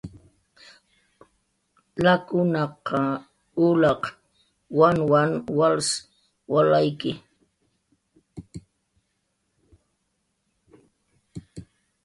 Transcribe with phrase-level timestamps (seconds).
[2.03, 2.83] "Lakunat""
[3.65, 4.01] ulaq
[4.77, 5.87] wanwan wals
[6.51, 7.11] walayki"